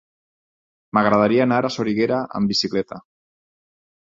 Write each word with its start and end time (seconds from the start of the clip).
M'agradaria 0.97 1.43
anar 1.47 1.59
a 1.69 1.71
Soriguera 1.75 2.23
amb 2.41 2.53
bicicleta. 2.55 3.01